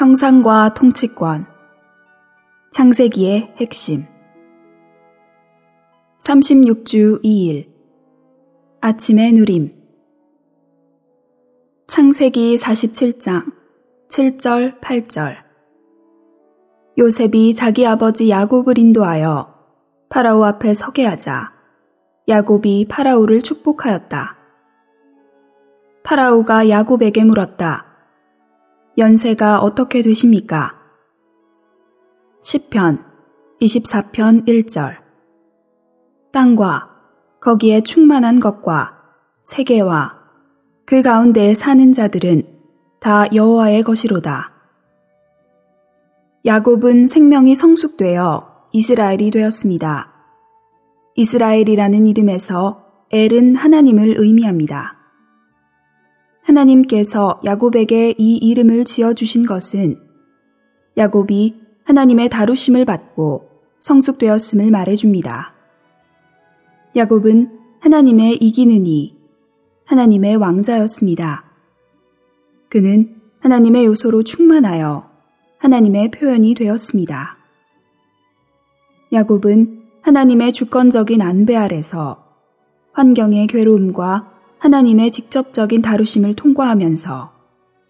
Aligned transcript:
형상과 0.00 0.72
통치권. 0.72 1.44
창세기의 2.72 3.52
핵심. 3.58 4.06
36주 6.22 7.22
2일. 7.22 7.68
아침의 8.80 9.32
누림. 9.32 9.74
창세기 11.86 12.56
47장 12.56 13.52
7절 14.08 14.80
8절. 14.80 15.36
요셉이 16.96 17.54
자기 17.54 17.86
아버지 17.86 18.30
야곱을 18.30 18.78
인도하여 18.78 19.54
파라오 20.08 20.44
앞에 20.46 20.72
서게 20.72 21.04
하자 21.04 21.52
야곱이 22.26 22.86
파라오를 22.88 23.42
축복하였다. 23.42 24.38
파라오가 26.04 26.70
야곱에게 26.70 27.22
물었다. 27.24 27.89
연세가 29.00 29.60
어떻게 29.60 30.02
되십니까? 30.02 30.74
10편 32.42 33.02
24편 33.60 34.46
1절 34.46 34.98
땅과 36.32 36.90
거기에 37.40 37.80
충만한 37.80 38.40
것과 38.40 38.92
세계와 39.42 40.20
그 40.84 41.00
가운데에 41.00 41.54
사는 41.54 41.92
자들은 41.92 42.42
다 43.00 43.24
여호와의 43.34 43.82
것이로다. 43.84 44.52
야곱은 46.44 47.06
생명이 47.06 47.54
성숙되어 47.54 48.68
이스라엘이 48.72 49.30
되었습니다. 49.30 50.12
이스라엘이라는 51.14 52.06
이름에서 52.06 52.84
엘은 53.10 53.56
하나님을 53.56 54.16
의미합니다. 54.18 54.99
하나님께서 56.42 57.40
야곱에게 57.44 58.14
이 58.18 58.36
이름을 58.36 58.84
지어주신 58.84 59.46
것은 59.46 59.96
야곱이 60.96 61.60
하나님의 61.84 62.28
다루심을 62.28 62.84
받고 62.84 63.48
성숙되었음을 63.78 64.70
말해줍니다. 64.70 65.54
야곱은 66.96 67.58
하나님의 67.80 68.36
이기는 68.36 68.86
이, 68.86 69.16
하나님의 69.86 70.36
왕자였습니다. 70.36 71.44
그는 72.68 73.20
하나님의 73.40 73.86
요소로 73.86 74.22
충만하여 74.22 75.10
하나님의 75.58 76.10
표현이 76.10 76.54
되었습니다. 76.54 77.38
야곱은 79.12 79.82
하나님의 80.02 80.52
주권적인 80.52 81.20
안배 81.20 81.56
아래서 81.56 82.24
환경의 82.92 83.46
괴로움과 83.48 84.29
하나님의 84.60 85.10
직접적인 85.10 85.80
다루심을 85.80 86.34
통과하면서 86.34 87.32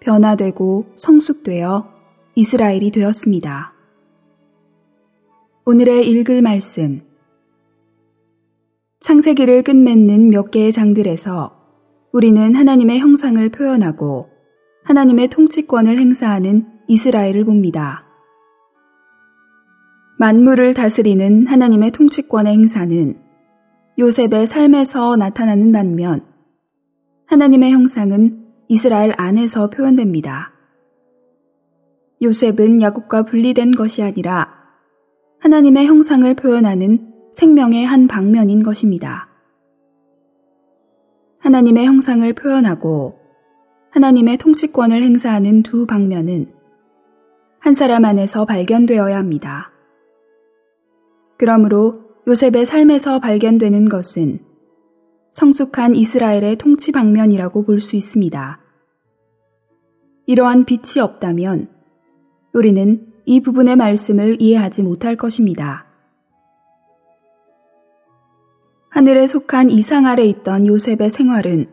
변화되고 0.00 0.86
성숙되어 0.96 1.86
이스라엘이 2.36 2.90
되었습니다. 2.90 3.74
오늘의 5.66 6.08
읽을 6.08 6.40
말씀. 6.40 7.02
창세기를 9.00 9.62
끝맺는 9.62 10.28
몇 10.28 10.50
개의 10.50 10.72
장들에서 10.72 11.54
우리는 12.12 12.54
하나님의 12.54 12.98
형상을 12.98 13.46
표현하고 13.50 14.30
하나님의 14.84 15.28
통치권을 15.28 15.98
행사하는 15.98 16.66
이스라엘을 16.88 17.44
봅니다. 17.44 18.06
만물을 20.18 20.72
다스리는 20.72 21.46
하나님의 21.46 21.90
통치권의 21.90 22.54
행사는 22.54 23.18
요셉의 23.98 24.46
삶에서 24.46 25.16
나타나는 25.16 25.70
반면 25.70 26.33
하나님의 27.34 27.72
형상은 27.72 28.44
이스라엘 28.68 29.12
안에서 29.16 29.68
표현됩니다. 29.68 30.52
요셉은 32.22 32.80
야곱과 32.80 33.24
분리된 33.24 33.72
것이 33.72 34.04
아니라 34.04 34.54
하나님의 35.40 35.84
형상을 35.84 36.32
표현하는 36.36 37.12
생명의 37.32 37.86
한 37.86 38.06
방면인 38.06 38.62
것입니다. 38.62 39.28
하나님의 41.40 41.86
형상을 41.86 42.32
표현하고 42.34 43.18
하나님의 43.90 44.38
통치권을 44.38 45.02
행사하는 45.02 45.64
두 45.64 45.86
방면은 45.86 46.52
한 47.58 47.74
사람 47.74 48.04
안에서 48.04 48.44
발견되어야 48.44 49.18
합니다. 49.18 49.72
그러므로 51.36 52.00
요셉의 52.28 52.64
삶에서 52.64 53.18
발견되는 53.18 53.88
것은 53.88 54.53
성숙한 55.34 55.96
이스라엘의 55.96 56.56
통치 56.58 56.92
방면이라고 56.92 57.64
볼 57.64 57.80
수 57.80 57.96
있습니다. 57.96 58.60
이러한 60.26 60.64
빛이 60.64 61.02
없다면 61.02 61.68
우리는 62.52 63.12
이 63.26 63.40
부분의 63.40 63.74
말씀을 63.74 64.40
이해하지 64.40 64.84
못할 64.84 65.16
것입니다. 65.16 65.86
하늘에 68.90 69.26
속한 69.26 69.70
이상 69.70 70.06
아래 70.06 70.24
있던 70.24 70.68
요셉의 70.68 71.10
생활은 71.10 71.66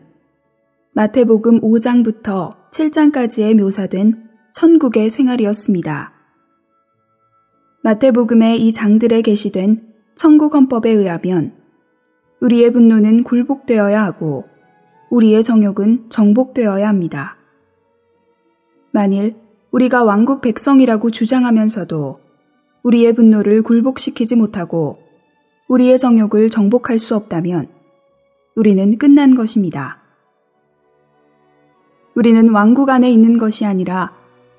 마태복음 0.94 1.60
5장부터 1.60 2.50
7장까지에 2.72 3.54
묘사된 3.54 4.28
천국의 4.54 5.08
생활이었습니다. 5.08 6.12
마태복음의 7.84 8.60
이 8.60 8.72
장들에 8.72 9.22
게시된 9.22 9.94
천국 10.16 10.54
헌법에 10.54 10.90
의하면 10.90 11.61
우리의 12.42 12.72
분노는 12.72 13.22
굴복되어야 13.22 14.02
하고 14.02 14.44
우리의 15.10 15.44
정욕은 15.44 16.06
정복되어야 16.08 16.88
합니다. 16.88 17.36
만일 18.90 19.36
우리가 19.70 20.02
왕국 20.02 20.40
백성이라고 20.40 21.10
주장하면서도 21.10 22.18
우리의 22.82 23.12
분노를 23.14 23.62
굴복시키지 23.62 24.34
못하고 24.34 24.96
우리의 25.68 26.00
정욕을 26.00 26.50
정복할 26.50 26.98
수 26.98 27.14
없다면 27.14 27.68
우리는 28.56 28.98
끝난 28.98 29.36
것입니다. 29.36 30.02
우리는 32.16 32.48
왕국 32.48 32.90
안에 32.90 33.08
있는 33.08 33.38
것이 33.38 33.64
아니라 33.64 34.12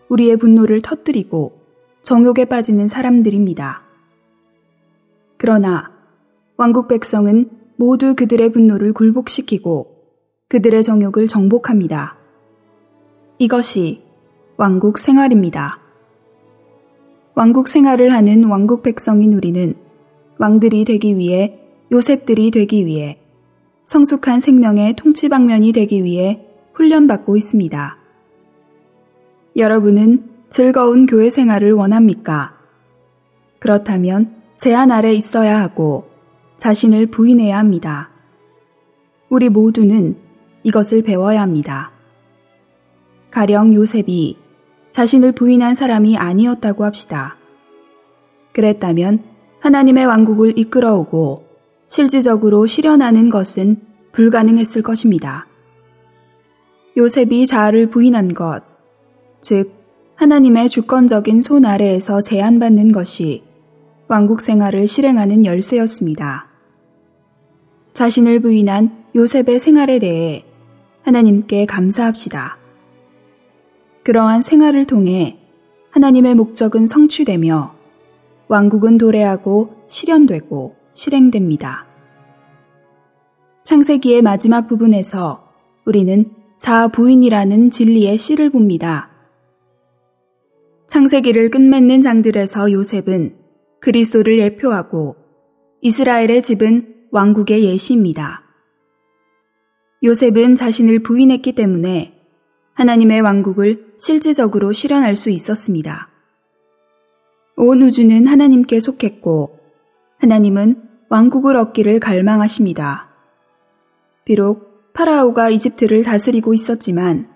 우리의 0.08 0.38
분노를 0.38 0.82
터뜨리고 0.82 1.60
정욕에 2.02 2.46
빠지는 2.46 2.88
사람들입니다. 2.88 3.82
그러나 5.38 5.92
왕국 6.56 6.88
백성은 6.88 7.63
모두 7.76 8.16
그들의 8.16 8.52
분노를 8.52 8.94
굴복시키고 8.94 9.88
그들의 10.50 10.84
정욕을 10.84 11.28
정복합니다. 11.28 12.18
이것이 13.40 14.04
왕국 14.58 15.00
생활입니다. 15.00 15.80
왕국 17.36 17.68
생활을 17.68 18.14
하는 18.14 18.44
왕국 18.46 18.84
백성인 18.84 19.34
우리는 19.34 19.74
왕들이 20.38 20.86
되기 20.86 21.18
위해 21.18 21.60
요셉들이 21.92 22.52
되기 22.52 22.86
위해 22.86 23.20
성숙한 23.84 24.40
생명의 24.40 24.96
통치 24.96 25.30
방면이 25.30 25.72
되기 25.72 26.04
위해 26.04 26.46
훈련받고 26.74 27.36
있습니다. 27.36 27.98
여러분은 29.56 30.30
즐거운 30.50 31.06
교회 31.06 31.30
생활을 31.30 31.74
원합니까? 31.74 32.56
그렇다면 33.60 34.36
제한 34.56 34.92
아래 34.92 35.14
있어야 35.14 35.60
하고 35.62 36.13
자신을 36.58 37.08
부인해야 37.08 37.58
합니다. 37.58 38.10
우리 39.30 39.50
모두는 39.50 40.16
이것을 40.64 41.02
배워야 41.04 41.42
합니다. 41.42 41.92
가령 43.32 43.74
요셉이 43.74 44.38
자신을 44.92 45.32
부인한 45.32 45.74
사람이 45.74 46.18
아니었다고 46.18 46.86
합시다. 46.86 47.36
그랬다면 48.54 49.24
하나님의 49.60 50.06
왕국을 50.06 50.58
이끌어오고 50.58 51.48
실질적으로 51.88 52.68
실현하는 52.68 53.30
것은 53.30 53.78
불가능했을 54.12 54.84
것입니다. 54.84 55.48
요셉이 56.96 57.48
자아를 57.48 57.90
부인한 57.90 58.34
것, 58.36 58.62
즉, 59.42 59.74
하나님의 60.16 60.70
주권적인 60.70 61.42
손 61.42 61.66
아래에서 61.66 62.22
제한받는 62.22 62.92
것이 62.92 63.44
왕국 64.08 64.42
생활을 64.42 64.86
실행하는 64.86 65.44
열쇠였습니다. 65.44 66.53
자신을 67.94 68.40
부인한 68.40 69.06
요셉의 69.16 69.60
생활에 69.60 70.00
대해 70.00 70.44
하나님께 71.04 71.68
감사합시다. 71.68 72.58
그러한 74.04 74.42
생활을 74.42 74.86
통해 74.86 75.38
하나님의 75.92 76.34
목적은 76.34 76.88
성취되며 76.88 77.76
왕국은 78.48 78.98
도래하고 78.98 79.76
실현되고 79.88 80.76
실행됩니다. 80.94 81.86
창세기의 83.64 84.24
마지막 84.24 84.68
부분에서 84.68 85.48
우리는 85.86 86.32
자아 86.58 86.88
부인이라는 86.88 87.70
진리의 87.70 88.18
씨를 88.18 88.50
봅니다. 88.50 89.12
창세기를 90.88 91.52
끝맺는 91.52 92.02
장들에서 92.02 92.72
요셉은 92.72 93.36
그리스도를 93.80 94.40
예표하고 94.40 95.16
이스라엘의 95.82 96.42
집은 96.42 96.94
왕국의 97.14 97.66
예시입니다. 97.66 98.42
요셉은 100.04 100.56
자신을 100.56 101.04
부인했기 101.04 101.54
때문에 101.54 102.20
하나님의 102.74 103.22
왕국을 103.22 103.94
실질적으로 104.00 104.74
실현할 104.74 105.16
수 105.16 105.30
있었습니다. 105.30 106.10
온 107.56 107.84
우주는 107.84 108.26
하나님께 108.26 108.80
속했고 108.80 109.60
하나님은 110.18 110.82
왕국을 111.10 111.56
얻기를 111.56 112.00
갈망하십니다. 112.00 113.10
비록 114.26 114.92
파라오가 114.94 115.52
이집트를 115.52 116.02
다스리고 116.02 116.56
있었지만 116.56 117.30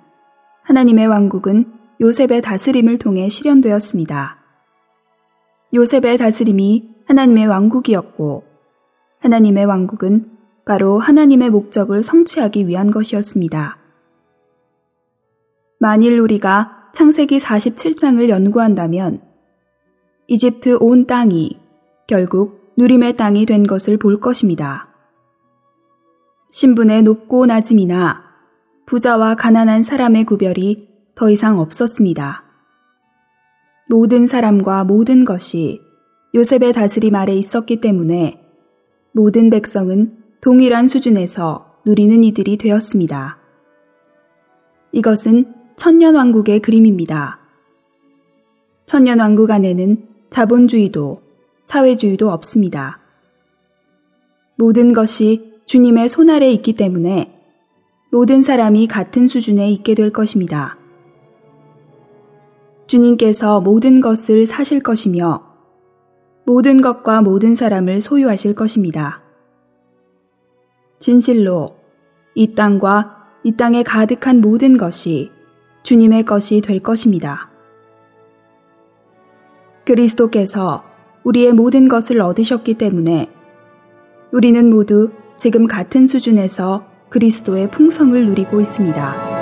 하나님의 0.63 1.05
왕국은 1.05 1.71
요셉의 2.01 2.41
다스림을 2.41 2.97
통해 2.97 3.29
실현되었습니다. 3.29 4.37
요셉의 5.75 6.17
다스림이 6.17 6.95
하나님의 7.05 7.45
왕국이었고 7.45 8.56
하나님의 9.19 9.65
왕국은 9.65 10.31
바로 10.65 10.99
하나님의 10.99 11.49
목적을 11.49 12.03
성취하기 12.03 12.67
위한 12.67 12.91
것이었습니다. 12.91 13.77
만일 15.79 16.19
우리가 16.19 16.89
창세기 16.93 17.37
47장을 17.37 18.27
연구한다면 18.29 19.21
이집트 20.27 20.77
온 20.81 21.05
땅이 21.05 21.59
결국 22.07 22.73
누림의 22.77 23.17
땅이 23.17 23.45
된 23.45 23.63
것을 23.63 23.97
볼 23.97 24.19
것입니다. 24.19 24.87
신분의 26.51 27.03
높고 27.03 27.45
낮음이나 27.45 28.23
부자와 28.85 29.35
가난한 29.35 29.83
사람의 29.83 30.25
구별이 30.25 30.87
더 31.15 31.29
이상 31.29 31.59
없었습니다. 31.59 32.43
모든 33.89 34.25
사람과 34.25 34.83
모든 34.83 35.25
것이 35.25 35.81
요셉의 36.35 36.73
다스림 36.73 37.15
아래 37.15 37.33
있었기 37.33 37.79
때문에 37.79 38.46
모든 39.17 39.49
백성은 39.49 40.15
동일한 40.41 40.85
수준에서 40.85 41.79
누리는 41.87 42.23
이들이 42.23 42.57
되었습니다. 42.57 43.39
이것은 44.91 45.55
천년왕국의 45.75 46.59
그림입니다. 46.59 47.39
천년왕국 48.85 49.49
안에는 49.49 50.07
자본주의도 50.29 51.23
사회주의도 51.63 52.29
없습니다. 52.29 52.99
모든 54.55 54.93
것이 54.93 55.51
주님의 55.65 56.09
손 56.09 56.29
아래 56.29 56.51
있기 56.51 56.73
때문에 56.73 57.41
모든 58.11 58.43
사람이 58.43 58.85
같은 58.85 59.25
수준에 59.25 59.71
있게 59.71 59.95
될 59.95 60.11
것입니다. 60.11 60.77
주님께서 62.85 63.61
모든 63.61 63.99
것을 63.99 64.45
사실 64.45 64.79
것이며 64.79 65.46
모든 66.47 66.79
것과 66.79 67.21
모든 67.21 67.55
사람을 67.55 67.99
소유하실 67.99 68.55
것입니다. 68.55 69.21
진실로 70.97 71.75
이 72.35 72.55
땅과 72.55 73.17
이 73.43 73.57
땅에 73.57 73.83
가득한 73.83 74.39
모든 74.39 74.77
것이 74.77 75.29
주님의 75.83 76.23
것이 76.23 76.61
될 76.61 76.79
것입니다. 76.79 77.51
그리스도께서 79.85 80.85
우리의 81.25 81.51
모든 81.51 81.89
것을 81.89 82.21
얻으셨기 82.21 82.75
때문에 82.75 83.29
우리는 84.31 84.69
모두 84.69 85.11
지금 85.35 85.67
같은 85.67 86.07
수준에서 86.07 86.85
그리스도의 87.09 87.71
풍성을 87.71 88.25
누리고 88.25 88.61
있습니다. 88.61 89.36